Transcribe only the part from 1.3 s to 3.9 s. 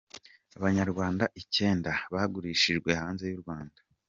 icyenda bagurishijwe hanze y’u Rwanda